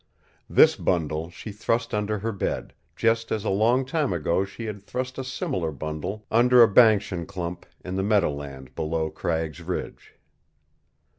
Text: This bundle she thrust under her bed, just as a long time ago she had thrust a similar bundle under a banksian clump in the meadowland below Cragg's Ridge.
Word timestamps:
This 0.49 0.75
bundle 0.75 1.29
she 1.29 1.51
thrust 1.51 1.93
under 1.93 2.17
her 2.17 2.31
bed, 2.31 2.73
just 2.95 3.31
as 3.31 3.43
a 3.45 3.51
long 3.51 3.85
time 3.85 4.13
ago 4.13 4.43
she 4.43 4.65
had 4.65 4.81
thrust 4.81 5.19
a 5.19 5.23
similar 5.23 5.71
bundle 5.71 6.25
under 6.31 6.63
a 6.63 6.67
banksian 6.67 7.27
clump 7.27 7.67
in 7.85 7.97
the 7.97 8.01
meadowland 8.01 8.73
below 8.73 9.11
Cragg's 9.11 9.61
Ridge. 9.61 10.15